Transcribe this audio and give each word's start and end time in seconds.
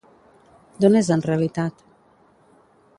D'on 0.85 0.97
és 1.01 1.11
en 1.17 1.23
realitat? 1.27 1.87